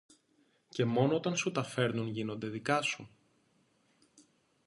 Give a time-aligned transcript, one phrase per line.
[0.69, 3.09] Και μόνο όταν σου τα φέρνουν γίνονται δικά σου;